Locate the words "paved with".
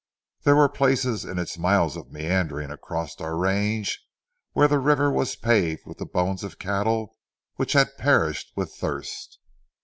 5.35-5.99